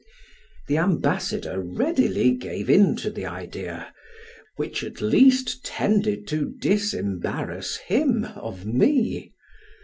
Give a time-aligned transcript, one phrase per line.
[0.67, 3.93] The ambassador readily gave in to the idea,
[4.55, 9.31] which at least tended to disembarrass him of me.